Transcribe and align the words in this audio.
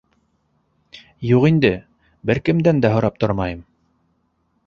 Юҡ 1.31 1.45
инде, 1.49 1.71
бер 2.31 2.41
кемдән 2.49 2.81
дә 2.87 2.93
һорап 2.97 3.23
тормайым! 3.25 3.63